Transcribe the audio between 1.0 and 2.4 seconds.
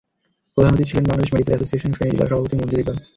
Bangladesh medical অ্যাসোসিয়েশনের ফেনী জেলা